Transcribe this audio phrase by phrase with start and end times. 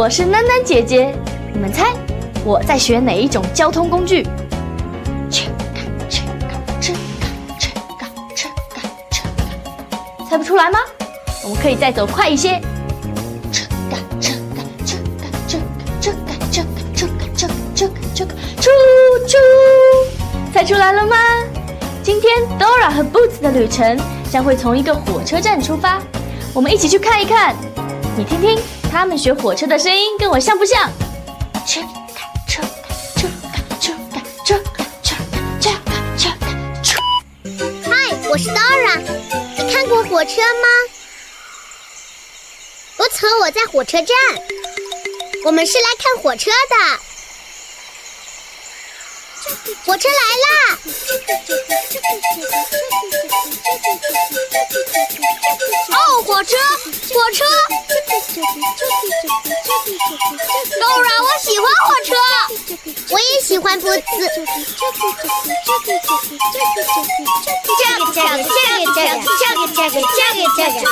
[0.00, 1.14] 我是囡囡姐姐，
[1.52, 1.92] 你们猜
[2.42, 4.26] 我在学哪一种交通工具？
[10.26, 10.78] 猜不出来吗？
[11.44, 12.58] 我们可以再走快一些。
[17.76, 17.90] 出
[19.28, 19.36] 出，
[20.54, 21.16] 猜出来了吗？
[22.02, 26.00] 今天 Dora 和 Boots 的旅程将会从一个火车站出发，
[26.54, 27.54] 我们一起去看一看。
[28.16, 28.79] 你听听。
[28.90, 30.90] 他们学火车的声音跟我像不像？
[31.64, 31.80] 车
[32.14, 36.52] 开，车开，车开，车开，车开，车开，车开，
[36.82, 36.98] 车
[37.84, 37.88] 开。
[37.88, 37.94] 嗨，
[38.28, 39.00] 我是 Dora，
[39.56, 40.68] 你看过火车吗？
[42.96, 44.08] 我曾，我在火车站，
[45.44, 47.09] 我们是来看火车的。
[49.86, 50.78] 火车来啦！
[55.90, 56.56] 哦，火车，
[57.12, 57.44] 火车
[60.78, 62.14] ！Dora，我喜欢火车，
[63.10, 64.02] 我也喜欢波子。
[64.02, 64.18] 这
[67.96, 70.84] 个，这个，这个，这个，这个，这个，这个，这个。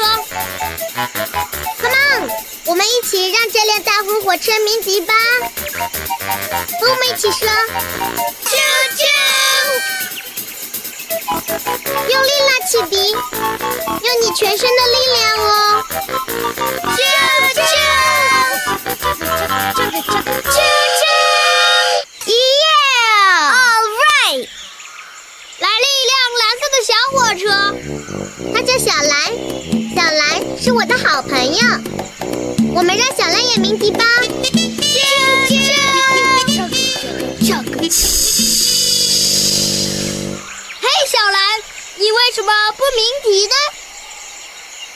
[1.81, 2.31] ，come on，
[2.65, 5.13] 我们一起让这辆大红火车鸣笛吧，
[6.81, 7.47] 和我们一起说。
[8.45, 8.57] 啾
[8.97, 9.07] 啾。
[12.09, 15.49] 用力拉汽笛，用你全身的力量哦。
[16.97, 16.99] 啾
[17.43, 18.67] 啾啾啾
[19.75, 20.59] 啾啾啾
[20.93, 21.05] 啾
[22.27, 22.35] 耶。
[23.51, 24.43] all right，
[25.59, 27.45] 来了一辆蓝色的小火车，
[28.55, 29.15] 它叫小蓝。
[29.95, 30.25] 小蓝
[30.61, 31.61] 是我的好朋友。
[42.47, 43.55] 么不鸣笛呢？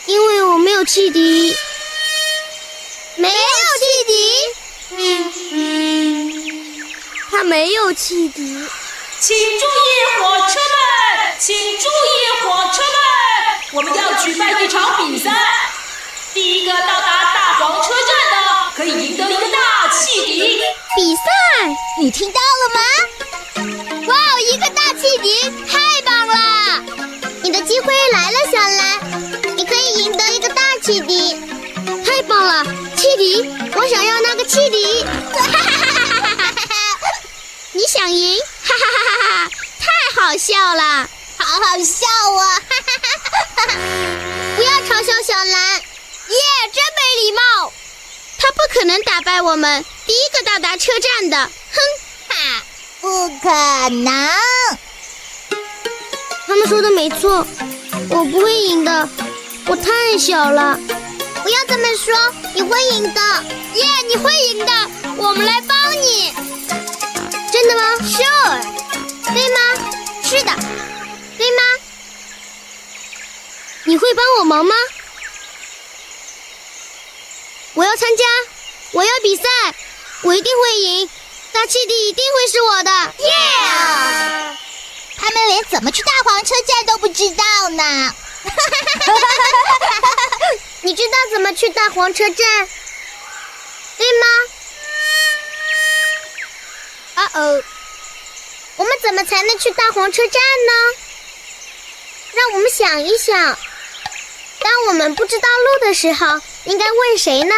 [0.07, 1.57] 因为我没有汽笛，
[3.17, 3.35] 没有
[3.79, 4.13] 汽笛。
[4.93, 6.87] 嗯嗯，
[7.31, 8.43] 他没有汽笛。
[9.21, 9.69] 请注意，
[10.19, 12.95] 火车们，请注意，火车们。
[13.73, 15.31] 我们要举办一场比赛，
[16.33, 20.63] 第一个到达大黄车站的可以赢得一个大汽笛。
[20.97, 21.23] 比赛，
[22.01, 22.81] 你听到了吗？
[24.07, 25.29] 哇，一个大汽笛，
[38.01, 38.41] 想赢？
[38.41, 39.51] 哈哈哈哈哈！
[39.79, 39.87] 太
[40.23, 41.07] 好笑了，
[41.37, 42.63] 好好笑啊！
[44.57, 45.83] 不要嘲笑小兰，耶，
[46.73, 47.71] 真没礼貌！
[48.39, 51.81] 他不可能打败我们第一个到达车站的，哼
[52.31, 52.63] 哈，
[53.03, 53.51] 不可
[53.91, 54.31] 能！
[56.47, 57.47] 他们说的没错，
[58.09, 59.07] 我不会赢的，
[59.67, 60.81] 我太小了。
[61.43, 62.15] 不要这么说，
[62.55, 63.21] 你会赢的，
[63.75, 64.73] 耶，你会赢的，
[65.19, 66.33] 我们来帮你。
[67.63, 68.57] 真的吗？Sure，
[69.35, 69.59] 对吗？
[70.25, 70.51] 是的，
[71.37, 71.61] 对吗？
[73.85, 74.75] 你会帮我忙吗？
[77.75, 78.25] 我要参加，
[78.93, 79.43] 我要比赛，
[80.23, 81.11] 我一定会赢，
[81.53, 84.57] 大气笛一定会是我的！Yeah！！
[85.19, 88.15] 他们连怎么去大黄车站都不知道呢。
[90.81, 92.69] 你知道怎么去大黄车站，
[93.99, 94.27] 对吗？
[97.21, 97.63] 啊哦，
[98.77, 100.73] 我们怎么才能去大黄车站呢？
[102.33, 103.59] 让我们想一想，
[104.61, 107.55] 当我们不知道路的时候，应该问谁呢？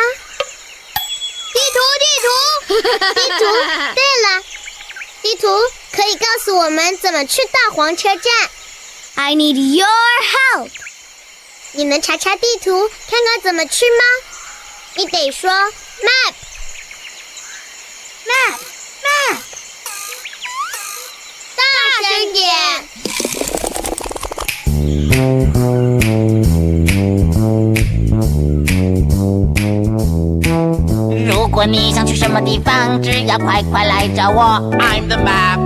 [1.54, 2.32] 地图，地图，
[3.14, 3.44] 地图。
[3.94, 4.42] 对了，
[5.22, 5.46] 地图
[5.92, 8.50] 可以告诉我们怎么去大黄车站。
[9.14, 9.86] I need your
[10.56, 10.70] help。
[11.72, 14.02] 你能查查地图，看看怎么去吗？
[14.94, 15.48] 你得说
[18.26, 18.71] map，map，map。
[21.91, 22.43] 大声点。
[31.27, 34.43] 如果你想去什么地方，只要快快来找我。
[34.79, 35.59] I'm the map,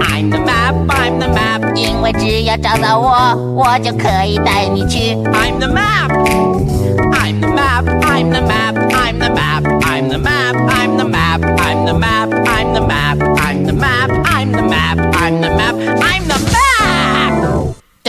[0.00, 1.76] I'm the map, I'm the map。
[1.76, 5.14] 因为只要找到我，我就可以带你去。
[5.32, 6.10] I'm the map,
[7.12, 11.40] I'm the map, I'm the map, I'm the map, I'm the map, I'm the map,
[11.46, 14.10] I'm the map, I'm the map, I'm the map, I'm the map,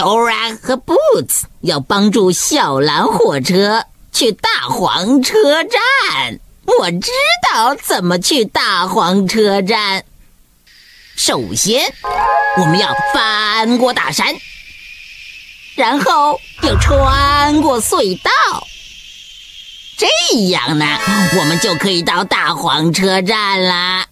[0.04, 6.40] Dora 和 Boots 要帮助小蓝火车去大黄车站。
[6.66, 7.10] 我知
[7.50, 10.04] 道怎么去大黄车站。
[11.16, 11.94] 首先，
[12.58, 14.36] 我们要翻过大山，
[15.74, 18.30] 然后又穿过隧道，
[19.96, 20.06] 这
[20.50, 20.84] 样呢，
[21.38, 24.08] 我们就可以到大黄车站啦。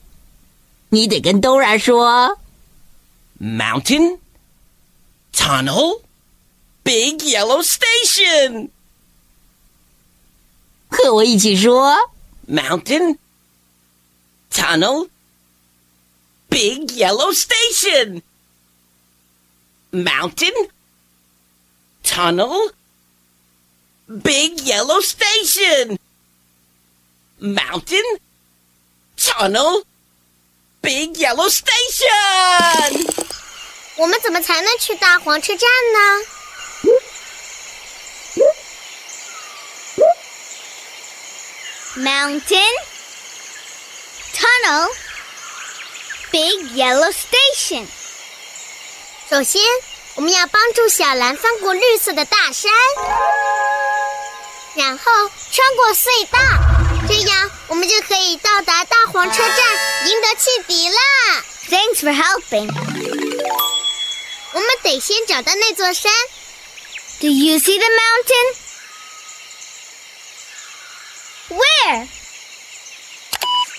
[0.88, 2.38] 你得跟 Dora 说
[3.38, 4.16] ：Mountain,
[5.41, 6.01] tunnel,
[6.83, 8.69] big yellow station。
[10.89, 11.95] 和我一起说。
[12.47, 13.17] mountain,
[14.49, 15.07] tunnel,
[16.49, 18.23] big yellow station.
[19.91, 20.53] Mountain,
[22.03, 22.69] tunnel,
[24.23, 25.97] big yellow station.
[27.39, 28.03] Mountain,
[29.17, 29.83] tunnel,
[30.81, 33.20] big yellow station.
[34.02, 36.00] 我们怎么才能去大黄车站呢
[41.98, 42.72] ？Mountain,
[44.34, 44.90] tunnel,
[46.32, 47.86] big yellow station。
[49.30, 49.62] 首先，
[50.16, 52.72] 我们要帮助小蓝翻过绿色的大山，
[54.74, 55.04] 然后
[55.52, 56.40] 穿过隧道，
[57.06, 60.96] 这样我们就可以到达大黄车站，赢得汽笛啦
[61.70, 63.21] ！Thanks for helping。
[64.53, 66.11] 我们得先找到那座山。
[67.19, 68.55] Do you see the mountain?
[71.49, 72.07] Where?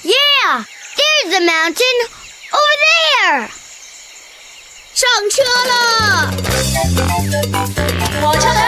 [0.03, 0.65] Yeah,
[0.97, 2.09] there's the mountain
[2.53, 3.49] over there.
[4.95, 5.73] 上车了！
[8.21, 8.59] 火车们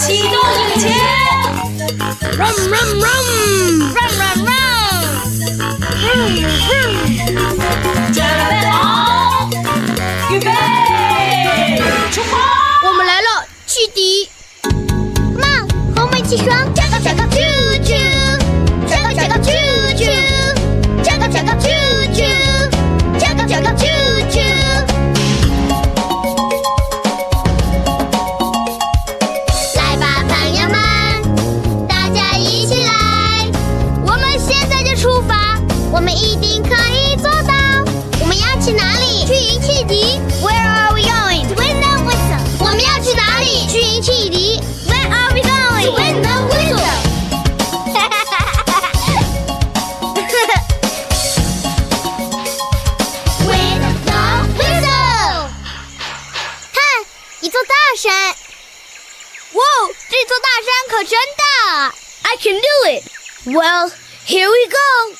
[0.00, 0.82] 启动引擎！
[2.38, 3.26] Run, run, run!
[3.92, 4.64] Run, run, run!
[63.46, 63.90] Well,
[64.24, 65.14] here we go.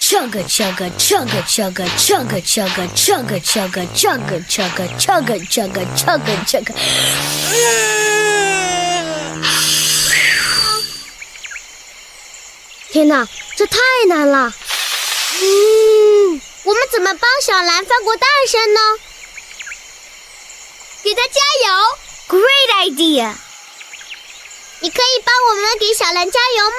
[0.00, 6.72] Chugga chugga chugga chugga chugga chugga chugga chugga chugga chugga chugga chugga chugga chugga.
[12.90, 13.76] 天哪，这太
[14.08, 14.54] 难了！
[15.42, 18.80] 嗯，我们怎么帮小蓝翻过大山呢？
[21.02, 22.38] 给他加油！
[22.38, 23.34] Great idea！
[24.83, 26.77] 你可以帮我们给小兰加油吗？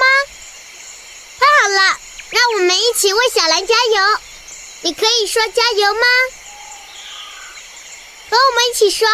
[1.39, 1.97] 太好了
[2.29, 4.19] 让我们一起为小兰加油。
[4.81, 6.01] 你可以说加油吗？
[8.29, 9.07] 和我们一起说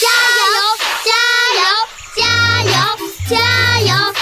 [0.00, 1.12] 加油加
[1.60, 1.60] 油
[2.16, 2.24] 加
[2.64, 2.72] 油
[3.28, 3.36] 加
[3.80, 4.17] 油。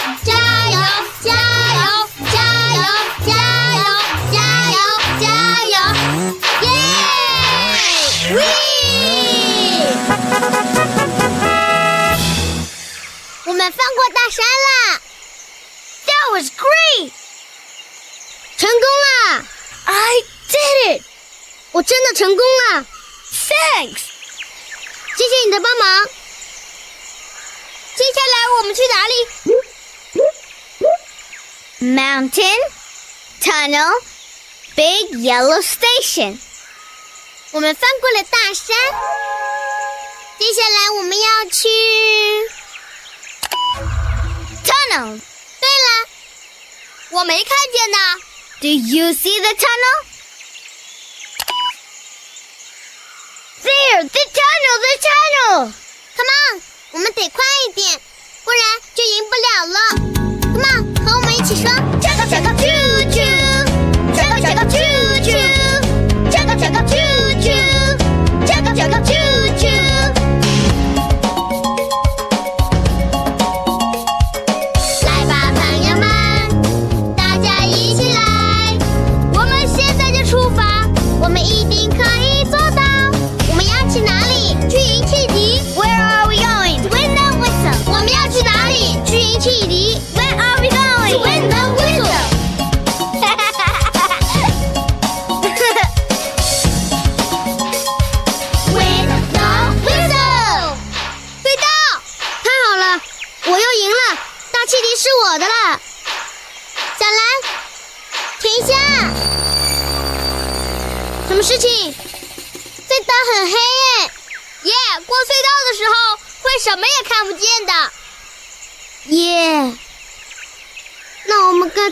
[13.66, 15.00] 们翻过大山了
[16.06, 17.10] ！That was great！
[18.56, 19.44] 成功了
[19.86, 21.02] ！I did it！
[21.72, 22.86] 我真的成功了
[23.32, 24.02] ！Thanks！
[25.16, 26.04] 谢谢你的帮忙。
[27.96, 29.12] 接下来我们去哪里
[31.80, 32.60] ？Mountain
[33.42, 34.00] Tunnel
[34.76, 36.38] Big Yellow Station。
[37.50, 38.76] 我们翻过了大山。
[40.38, 41.68] 接下来我们要去
[44.96, 45.20] Tunnel。
[45.60, 46.08] 对了，
[47.10, 47.98] 我没看见呢。
[48.60, 50.06] Do you see the tunnel?
[53.62, 55.72] There, the tunnel, the tunnel.
[56.16, 56.62] Come on，
[56.92, 58.00] 我们得快一点，
[58.44, 58.60] 不然
[58.94, 59.78] 就赢不了了。
[60.54, 62.75] Come on，和我们一起说：Chugga chugga choo choo，chugga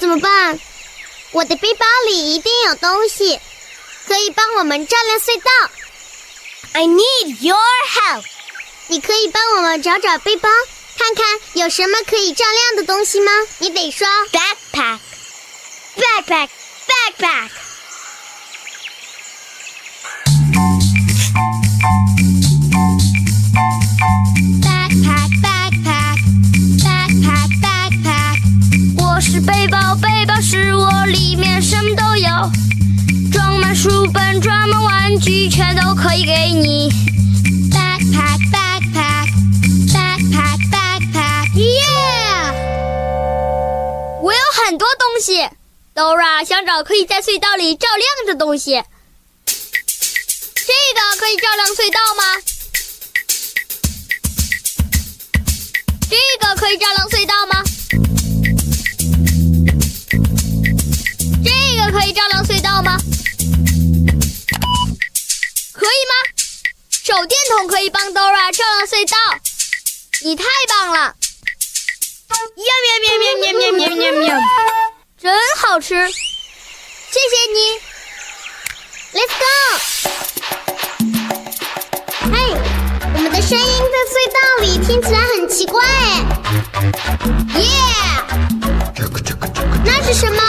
[0.04, 0.61] 怎么办？
[1.30, 3.40] 我的背包里一定有东西，
[4.06, 5.50] 可以帮我们照亮隧道。
[6.75, 8.23] I need your help.
[8.88, 10.50] 你可以帮我们找找背包，
[10.99, 13.32] 看看有什么可以照亮的东西吗？
[13.61, 14.99] 你得说 Backpack.
[15.96, 16.50] Backpack.
[16.87, 17.49] Backpack.
[17.49, 17.50] backpack
[31.06, 32.28] 里面什么都有，
[33.32, 36.90] 装满书本，装满玩具，全都可以给你。
[37.70, 39.28] backpack backpack
[39.92, 41.52] backpack backpack。
[41.54, 42.52] Yeah！
[44.23, 45.49] 我有很多东西
[45.94, 48.82] ，Dora 想找可以在隧道里照亮的东西。
[49.46, 52.23] 这个可以照亮隧道吗？
[56.08, 57.62] 这个可以照亮隧道吗？
[67.24, 69.16] 手电筒可以帮 Dora 照亮隧道，
[70.24, 71.14] 你太棒了！
[72.28, 74.36] 喵喵喵喵喵喵喵喵喵，
[75.18, 77.80] 真好吃，谢谢你。
[79.14, 79.44] Let's go！
[82.30, 82.36] 嘿，
[83.14, 86.26] 我们的声音在隧道里听起来很奇怪哎。
[87.58, 87.64] 耶！
[89.82, 90.42] 那是什么？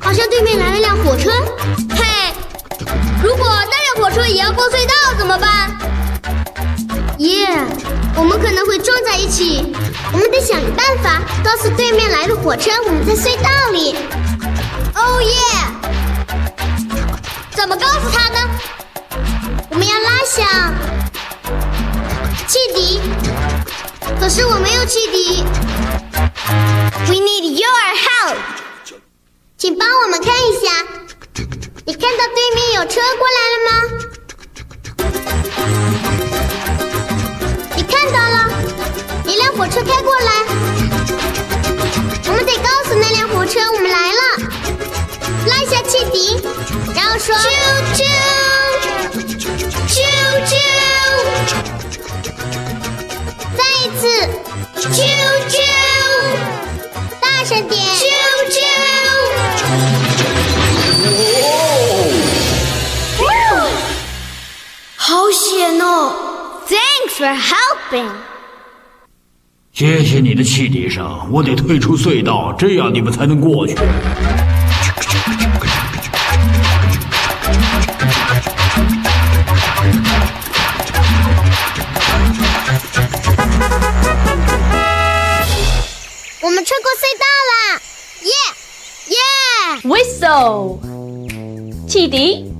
[0.00, 1.30] 好像对面来了辆火车。
[3.22, 5.70] 嘿，如果那辆火车也要过隧道怎么办？
[7.18, 7.48] 耶！
[8.16, 9.72] 我们可能会撞在一起，
[10.12, 13.94] 我们得想个办法告诉对面来的火车我们在隧道里。
[14.94, 15.32] 哦耶！
[17.52, 18.38] 怎么告诉他呢？
[19.70, 20.74] 我们要拉响
[22.48, 23.00] 汽笛，
[24.20, 25.44] 可是我没有汽笛
[27.06, 28.36] ，We need your help.
[29.56, 30.72] 请帮我们看一下。
[31.84, 33.70] 你看到对面有车过来了吗？
[37.74, 38.36] 你看到了，
[39.26, 40.30] 一辆火车开过来，
[42.26, 44.20] 我们得告诉那辆火车我们来了，
[45.48, 46.40] 拉一下汽笛，
[46.94, 47.48] 然后说啾
[47.96, 48.04] 啾
[49.88, 49.98] 啾
[50.46, 50.54] 啾，
[53.56, 54.06] 再一次
[54.80, 54.88] 啾
[55.48, 55.58] 啾，
[57.20, 57.82] 大声点。
[57.96, 58.31] 啾
[65.12, 66.14] 好险哦
[66.66, 68.08] ！Thanks for helping.
[69.70, 73.74] 谢谢你的汽笛声，我得退出隧道，这样你们才能过去。
[86.40, 87.82] 我们穿过隧道啦！
[88.22, 88.32] 耶
[89.10, 89.18] 耶
[89.84, 90.78] ！Whistle，
[91.86, 92.50] 汽笛、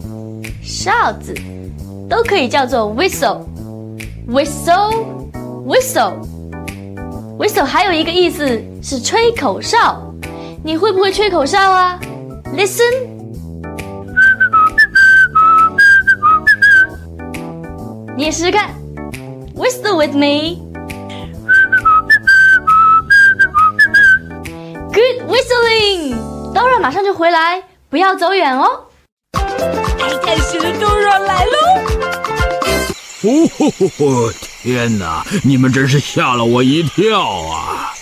[0.62, 1.35] 哨子
[2.12, 3.40] 都可以叫做 whistle。
[4.28, 6.12] Whistle，whistle。
[7.38, 10.12] ，whistle 还有一个意思是吹口哨。
[10.62, 11.99] 你会不会吹口哨啊
[12.54, 13.09] ？Listen，
[18.14, 18.69] 你也试试看
[19.57, 20.59] ，whistle with me。
[24.92, 28.83] Good whistling，当然马上就回来，不要走远哦。
[29.33, 31.62] 爱探险的 Dora 来喽！
[33.23, 34.33] 哦吼吼吼！
[34.62, 37.95] 天哪，你们真是吓了我一跳啊！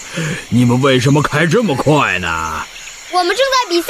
[0.48, 2.64] 你们为什么开这么快呢？
[3.12, 3.88] 我们正在比赛，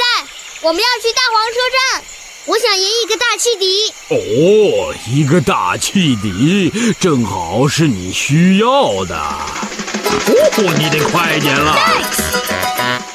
[0.61, 1.57] 我们要去大黄车
[1.95, 2.03] 站。
[2.45, 3.93] 我想赢一个大汽笛。
[4.09, 9.15] 哦，一个大汽笛，正好是你需要的。
[9.15, 11.77] 哦，你得快点了。
[11.77, 12.17] Thanks，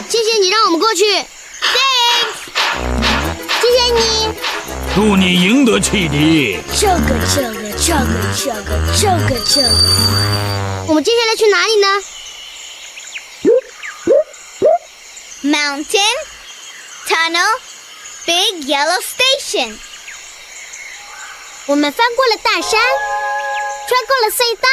[0.09, 1.05] 谢谢你让我们过去。
[1.61, 2.39] Thanks，
[3.61, 4.33] 谢谢你。
[4.95, 6.59] 祝你赢得汽笛。
[6.75, 7.76] 这个，这个，这个，
[8.38, 9.68] 这个，这个，这个。
[10.88, 11.88] 我们接下来去哪里呢？
[15.44, 16.16] Mountain
[17.08, 17.60] Tunnel
[18.26, 19.78] Big Yellow Station。
[21.66, 22.72] 我们翻过了大山，
[23.90, 24.68] 穿过了隧道。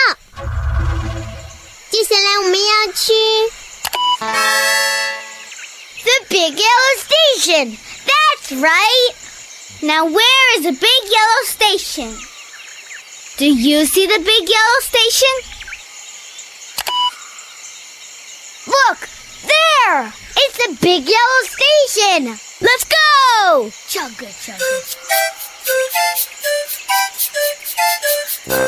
[1.90, 3.12] 接下来我们要去
[6.04, 7.76] The Big Yellow Station.
[8.06, 9.14] That's right.
[9.80, 12.16] Now where is the Big Yellow Station?
[13.42, 15.34] Do you see the Big Yellow Station?
[18.66, 19.08] Look!
[19.44, 20.12] There!
[20.36, 22.38] It's the Big Yellow Station!
[22.60, 23.70] Let's go!
[23.88, 24.64] Chugga chugga.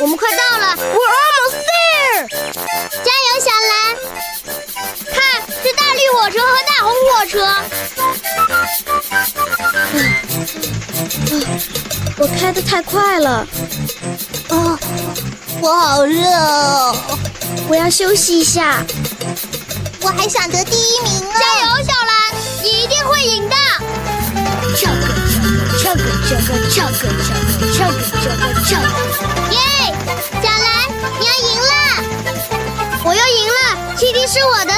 [0.01, 2.29] 我们快到了，We're almost there！
[2.29, 3.73] 加油，小蓝！
[5.11, 5.19] 看，
[5.63, 7.35] 是大绿火车和大红火车。
[12.18, 13.48] 我开的太快了，
[14.50, 14.78] 哦，
[15.62, 16.96] 我好热哦，
[17.68, 18.84] 我要休息一下。
[20.02, 21.34] 我还想得第一名呢！
[21.40, 23.56] 加油，小兰，你一定会赢的！
[29.52, 29.58] 耶！
[30.44, 30.68] 小兰，
[31.20, 31.74] 你要赢了！
[33.04, 33.60] 我又赢了，
[33.98, 34.78] 汽笛是我的了。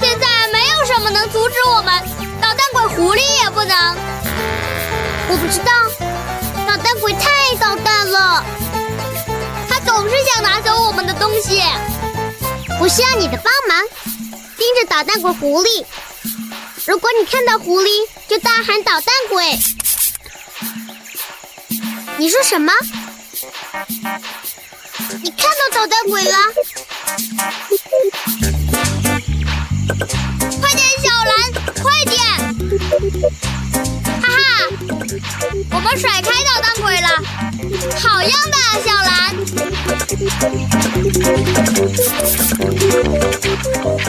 [0.00, 1.94] 现在没有什么能阻止我们，
[3.02, 3.96] 狐狸也不能。
[5.28, 5.72] 我不知道，
[6.68, 8.44] 捣蛋鬼太捣蛋了，
[9.68, 11.60] 他总是想拿走我们的东西。
[12.80, 13.84] 我需要你的帮忙，
[14.56, 15.84] 盯着捣蛋鬼狐狸。
[16.86, 17.88] 如果你看到狐狸，
[18.28, 19.58] 就大喊“捣蛋鬼”。
[22.18, 22.72] 你说什么？
[25.24, 26.36] 你看到捣蛋鬼了？
[30.60, 32.21] 快点，小蓝，快点！
[32.78, 32.78] 哈
[34.22, 34.32] 哈，
[35.70, 37.08] 我们甩开捣蛋鬼了，
[38.00, 39.10] 好样的，小蓝！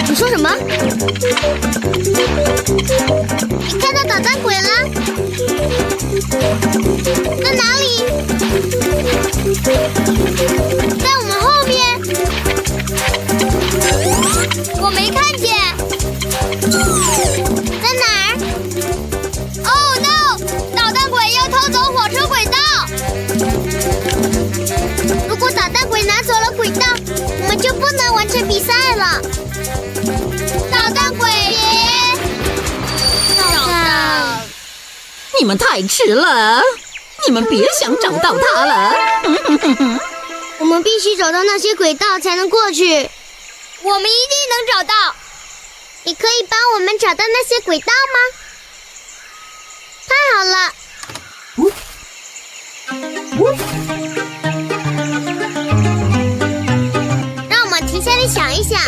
[0.08, 0.50] 你说什么？
[3.68, 4.70] 你看到捣蛋鬼了？
[7.44, 7.84] 在哪里？
[35.44, 36.64] 你们太迟了，
[37.28, 38.96] 你们别想找到他了。
[40.60, 42.86] 我们必须找到那些轨道才能过去。
[43.82, 44.94] 我们一定能找到。
[46.04, 48.20] 你可以帮我们找到那些轨道吗？
[50.08, 50.74] 太好了。
[57.50, 58.80] 让我们停下来想一想，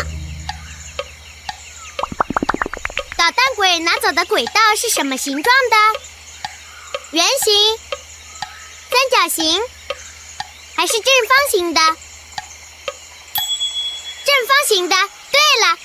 [3.14, 5.76] 捣蛋鬼拿走的轨道是什么形状的？
[7.16, 7.78] 圆形、
[8.90, 9.62] 三角形，
[10.74, 11.80] 还是正方形的？
[14.26, 14.94] 正方形的。
[15.30, 15.78] 对了，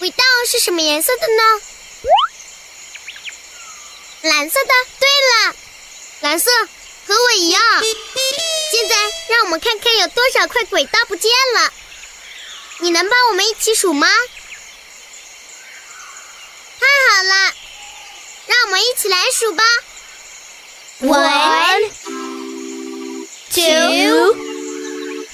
[0.00, 1.60] 轨道是什么颜色的呢？
[4.22, 4.74] 蓝色的。
[4.98, 5.54] 对了，
[6.22, 6.50] 蓝色
[7.06, 7.62] 和我一样。
[8.72, 8.96] 现在
[9.28, 11.72] 让我们看看有多少块轨道不见了。
[12.78, 14.08] 你能帮我们一起数吗？
[16.80, 17.54] 太好了，
[18.62, 19.64] 让我们一起来数吧。
[21.00, 21.82] One,
[23.50, 24.36] two,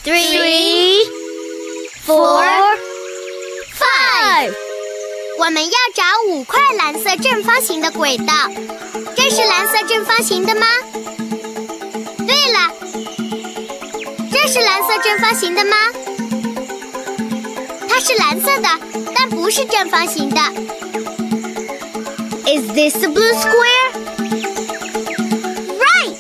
[0.03, 1.05] three,
[2.07, 2.47] four,
[3.79, 4.55] five。
[5.39, 8.33] 我们要找五块蓝色正方形的轨道，
[9.15, 10.67] 这是蓝色正方形的吗？
[12.27, 12.73] 对了，
[14.33, 15.77] 这是蓝色正方形的吗？
[17.91, 18.69] 它是蓝色的，
[19.15, 20.41] 但不是正方形的。
[22.59, 23.89] Is this a blue square?
[25.87, 26.17] Right.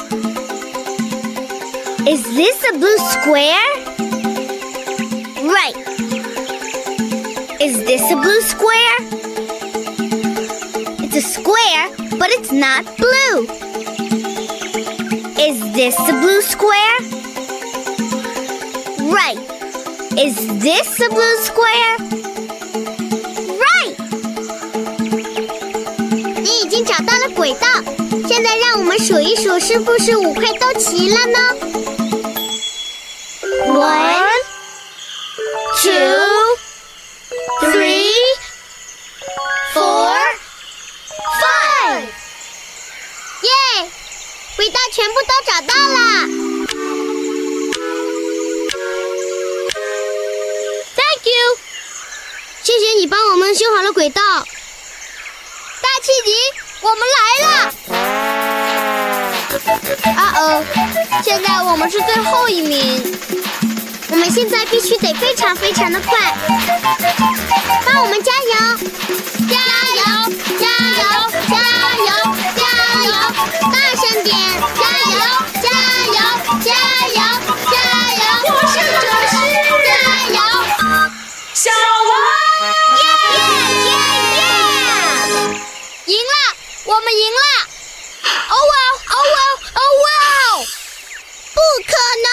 [2.06, 3.68] Is this a blue square?
[5.42, 5.76] Right.
[7.60, 8.96] Is this a blue square?
[11.02, 13.48] It's a square, but it's not blue.
[15.42, 16.98] Is this a blue square?
[19.10, 19.40] Right.
[20.16, 22.17] Is this a blue square?
[29.08, 31.38] 数一数是不是五块都齐了呢
[33.68, 34.28] ？One,
[35.80, 36.58] two,
[37.62, 38.12] three,
[39.72, 40.14] four,
[41.40, 42.02] five.
[43.40, 43.50] 耶！
[44.56, 45.96] 轨道全部都找到了。
[50.96, 51.56] Thank you，
[52.62, 54.20] 谢谢你帮我们修好了轨道。
[54.20, 56.30] 大气笛，
[56.82, 57.16] 我们来
[57.46, 58.07] 了！
[60.16, 60.64] 啊哦，
[61.22, 63.16] 现在我们是最后一名。
[64.10, 66.34] 我们现在必须得非常非常的快，
[67.84, 68.52] 帮我们加油！
[69.46, 69.54] 加
[69.98, 70.02] 油！
[70.58, 70.66] 加
[70.96, 71.02] 油！
[71.46, 71.54] 加
[72.06, 72.10] 油！
[72.56, 72.64] 加
[73.04, 73.06] 油！
[73.70, 74.34] 大声点！
[74.74, 75.14] 加油！
[75.60, 75.68] 加
[76.08, 76.18] 油！
[76.64, 76.72] 加
[77.06, 77.20] 油！
[77.70, 77.76] 加
[78.16, 78.20] 油！
[78.48, 78.96] 获胜者
[79.28, 79.32] 是
[79.84, 79.90] 加
[80.32, 80.38] 油！
[81.52, 81.70] 小
[82.08, 82.10] 王。
[82.96, 83.00] 耶
[83.34, 83.90] 耶
[84.36, 84.40] 耶！
[86.06, 86.32] 赢了，
[86.86, 87.38] 我们赢了！
[88.24, 88.72] 哦哇
[89.04, 89.36] 哦哇
[89.74, 90.06] 哦哇！
[91.54, 91.56] 不
[91.88, 92.28] 可能，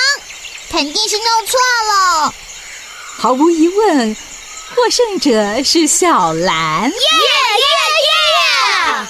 [0.70, 2.34] 肯定是弄错了。
[3.18, 4.16] 毫无疑问，
[4.76, 6.84] 获胜者是小蓝。
[6.84, 6.98] 耶耶
[8.08, 9.08] 耶！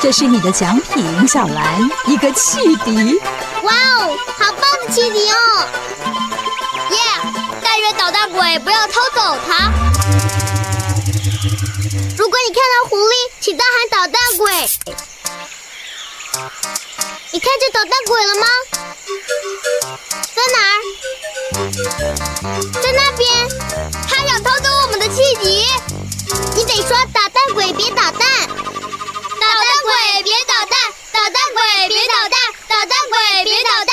[0.00, 3.20] 这是你的奖品，小蓝，一个汽笛。
[3.62, 5.36] 哇哦，好棒的汽笛哦！
[6.90, 6.96] 耶！
[7.62, 9.70] 但愿捣蛋鬼不要偷走它。
[12.16, 14.68] 如果你看到狐狸，请大喊捣蛋鬼。
[17.30, 18.46] 你看见捣蛋鬼了吗？
[20.34, 20.76] 在哪儿？
[22.82, 23.48] 在那边。
[24.08, 25.66] 他想偷走我们的汽笛。
[26.54, 28.20] 你得说捣蛋鬼别捣蛋。
[29.40, 30.78] 捣蛋鬼别捣蛋，
[31.12, 32.38] 捣蛋鬼别捣蛋，
[32.68, 33.92] 捣蛋鬼别捣蛋。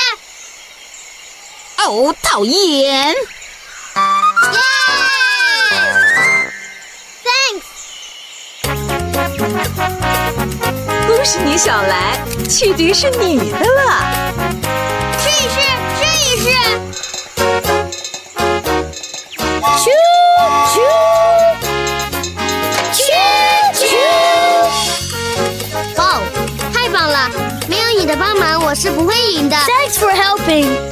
[1.86, 3.14] 哦，讨厌！
[3.14, 3.16] 耶
[7.24, 7.66] ！Thanks，
[11.06, 13.64] 恭喜你，小蓝，汽笛是你的了。
[15.18, 15.56] 试一试，
[15.98, 16.46] 试一试。
[19.76, 19.84] 咻
[20.72, 20.74] 咻
[22.92, 22.98] 咻
[23.74, 23.84] 咻！
[25.96, 26.00] 哦，
[26.72, 27.28] 太棒了！
[27.68, 29.56] 没有你的帮忙，我是不会赢的。
[29.56, 30.85] Thanks for helping。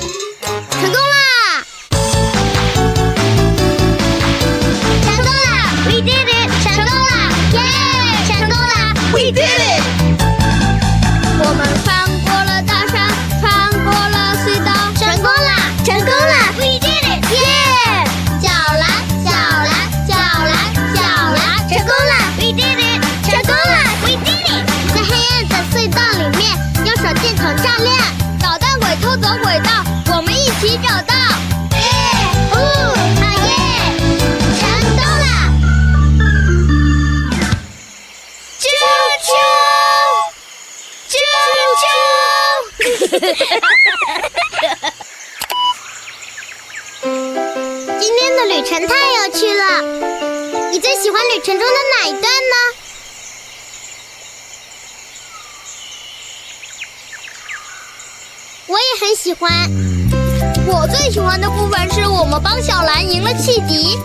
[61.14, 63.96] 喜欢的部分是我们帮小蓝赢了汽笛。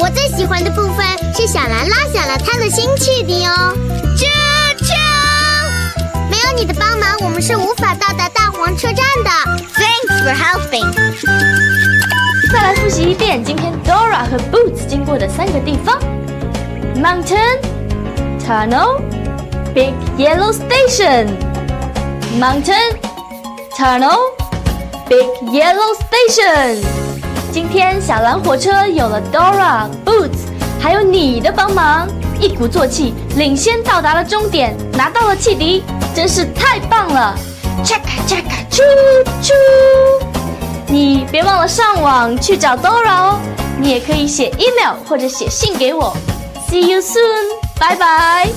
[0.00, 3.72] 我最喜欢的部分是小蓝拉响了他的新汽笛哦。
[4.16, 4.26] 啾
[4.82, 4.92] 啾！
[6.28, 9.30] 没有你的帮忙，我们是无法到达大黄车站的。
[9.78, 10.92] Thanks for helping。
[12.52, 15.96] 再来复习一遍今天 Dora 和 Boots 经过的三个地方
[16.96, 17.60] ：Mountain、
[18.44, 19.00] Tunnel、
[19.72, 21.28] Big Yellow Station。
[22.40, 22.96] Mountain、
[23.76, 24.18] Tunnel、
[25.08, 26.84] Big Yellow Station。
[27.50, 30.40] 今天小蓝火车有了 Dora、Boots，
[30.78, 32.06] 还有你的帮忙，
[32.38, 35.82] 一鼓作气，领先到达了终点，拿到了汽笛，
[36.14, 37.34] 真是太棒了
[37.82, 38.82] ！Chaka chaka 啾
[39.40, 39.52] 啾。
[40.86, 43.40] 你别忘了上网去找 Dora 哦。
[43.80, 46.14] 你也可以写 email 或者写信给我。
[46.68, 47.46] See you soon，
[47.78, 48.50] 拜拜。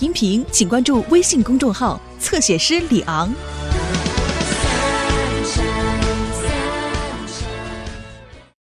[0.00, 3.30] 音频，请关注微信公众号“侧写师李昂”。